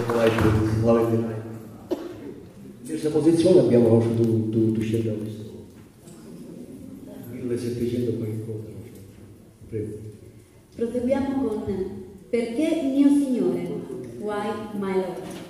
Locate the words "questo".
5.12-5.48